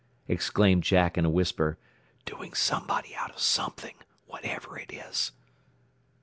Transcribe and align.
exclaimed 0.27 0.81
Jack 0.81 1.15
in 1.15 1.25
a 1.25 1.29
whisper. 1.29 1.77
"Doing 2.25 2.55
somebody 2.55 3.13
out 3.13 3.29
of 3.29 3.39
something, 3.39 3.93
whatever 4.25 4.75
it 4.79 4.91
is." 4.91 5.31